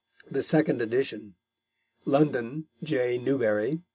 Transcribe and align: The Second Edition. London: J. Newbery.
The 0.31 0.41
Second 0.41 0.81
Edition. 0.81 1.35
London: 2.05 2.65
J. 2.81 3.19
Newbery. 3.19 3.83